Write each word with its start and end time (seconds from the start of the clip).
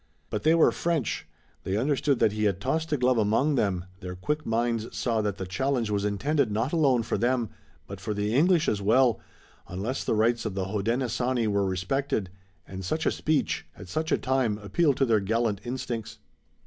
But 0.31 0.41
they 0.41 0.55
were 0.55 0.71
French. 0.71 1.27
They 1.63 1.77
understood 1.77 2.17
that 2.17 2.31
he 2.31 2.45
had 2.45 2.59
tossed 2.59 2.91
a 2.91 2.97
glove 2.97 3.19
among 3.19 3.53
them, 3.53 3.85
their 3.99 4.15
quick 4.15 4.47
minds 4.47 4.97
saw 4.97 5.21
that 5.21 5.37
the 5.37 5.45
challenge 5.45 5.91
was 5.91 6.05
intended 6.05 6.51
not 6.51 6.73
alone 6.73 7.03
for 7.03 7.19
them, 7.19 7.51
but 7.85 7.99
for 8.01 8.15
the 8.15 8.33
English 8.33 8.67
as 8.67 8.81
well, 8.81 9.19
unless 9.67 10.03
the 10.03 10.15
rights 10.15 10.43
of 10.43 10.55
the 10.55 10.65
Hodenosaunee 10.69 11.45
were 11.47 11.67
respected, 11.67 12.31
and 12.67 12.83
such 12.83 13.05
a 13.05 13.11
speech 13.11 13.67
at 13.77 13.89
such 13.89 14.11
a 14.11 14.17
time 14.17 14.57
appealed 14.57 14.97
to 14.97 15.05
their 15.05 15.19
gallant 15.19 15.61
instincts. 15.65 16.17